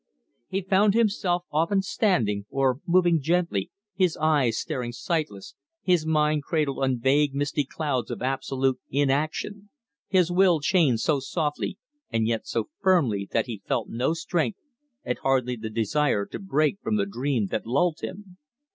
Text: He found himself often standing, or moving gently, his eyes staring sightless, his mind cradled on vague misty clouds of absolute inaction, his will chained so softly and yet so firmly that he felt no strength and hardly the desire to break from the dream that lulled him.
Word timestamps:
He 0.47 0.63
found 0.63 0.95
himself 0.95 1.43
often 1.51 1.83
standing, 1.83 2.47
or 2.49 2.79
moving 2.87 3.21
gently, 3.21 3.69
his 3.93 4.17
eyes 4.17 4.57
staring 4.57 4.93
sightless, 4.93 5.53
his 5.83 6.07
mind 6.07 6.41
cradled 6.41 6.79
on 6.83 6.97
vague 6.97 7.35
misty 7.35 7.63
clouds 7.65 8.09
of 8.09 8.19
absolute 8.23 8.79
inaction, 8.89 9.69
his 10.07 10.31
will 10.31 10.59
chained 10.59 11.01
so 11.01 11.19
softly 11.19 11.77
and 12.09 12.25
yet 12.25 12.47
so 12.47 12.69
firmly 12.79 13.29
that 13.31 13.45
he 13.45 13.61
felt 13.67 13.89
no 13.89 14.15
strength 14.15 14.57
and 15.03 15.19
hardly 15.19 15.55
the 15.55 15.69
desire 15.69 16.25
to 16.25 16.39
break 16.39 16.79
from 16.81 16.95
the 16.95 17.05
dream 17.05 17.45
that 17.51 17.67
lulled 17.67 17.99
him. 18.01 18.39